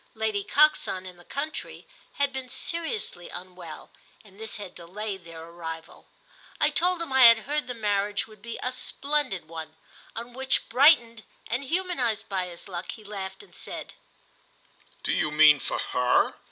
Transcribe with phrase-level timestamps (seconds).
[0.15, 3.91] Lady Coxon, in the country, had been seriously unwell,
[4.23, 6.07] and this had delayed their arrival.
[6.59, 9.75] I told him I had heard the marriage would be a splendid one;
[10.15, 13.93] on which, brightened and humanised by his luck, he laughed and said
[15.03, 16.33] "Do you mean for her?"